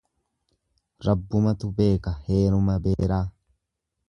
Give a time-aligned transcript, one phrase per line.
[1.07, 3.25] Rabbumatu beeka heeruma beeraa.